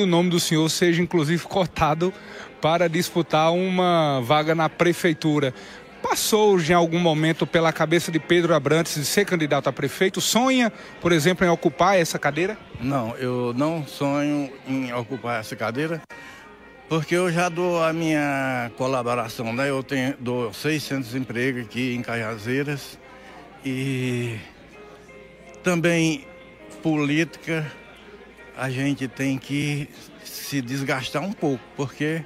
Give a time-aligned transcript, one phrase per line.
[0.00, 2.12] o nome do senhor seja inclusive cotado
[2.60, 5.52] para disputar uma vaga na prefeitura.
[6.02, 10.20] Passou em algum momento pela cabeça de Pedro Abrantes de ser candidato a prefeito?
[10.20, 10.70] Sonha,
[11.00, 12.58] por exemplo, em ocupar essa cadeira?
[12.80, 16.02] Não, eu não sonho em ocupar essa cadeira,
[16.88, 19.70] porque eu já dou a minha colaboração, né?
[19.70, 22.98] Eu tenho, dou 600 empregos aqui em Cajazeiras
[23.64, 24.36] e
[25.62, 26.26] também
[26.82, 27.64] política
[28.56, 29.88] a gente tem que
[30.24, 32.24] se desgastar um pouco, porque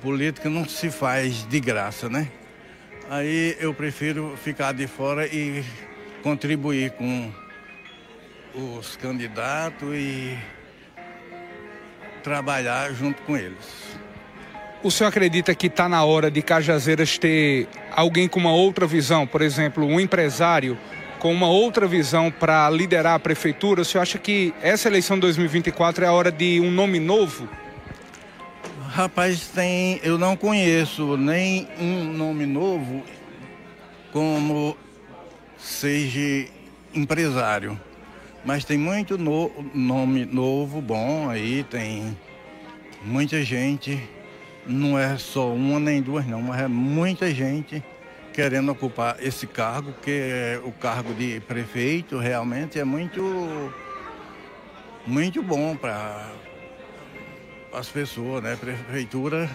[0.00, 2.28] política não se faz de graça, né?
[3.08, 5.64] Aí eu prefiro ficar de fora e
[6.22, 7.32] contribuir com
[8.54, 10.38] os candidatos e
[12.22, 13.98] trabalhar junto com eles.
[14.82, 19.26] O senhor acredita que está na hora de Cajazeiras ter alguém com uma outra visão,
[19.26, 20.78] por exemplo, um empresário
[21.20, 23.82] com uma outra visão para liderar a prefeitura?
[23.82, 27.48] O senhor acha que essa eleição de 2024 é a hora de um nome novo?
[28.88, 33.04] Rapaz, tem, eu não conheço nem um nome novo
[34.12, 34.76] como
[35.58, 36.48] seja
[36.92, 37.78] empresário.
[38.44, 42.16] Mas tem muito no, nome novo, bom aí, tem
[43.04, 44.02] muita gente,
[44.66, 47.82] não é só uma nem duas não, mas é muita gente
[48.40, 53.70] querendo ocupar esse cargo, que é o cargo de prefeito realmente é muito,
[55.06, 56.26] muito bom para
[57.70, 58.54] as pessoas, né?
[58.54, 59.50] A prefeitura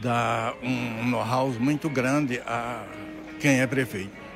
[0.00, 2.86] dá um know-how muito grande a
[3.38, 4.16] quem é prefeito.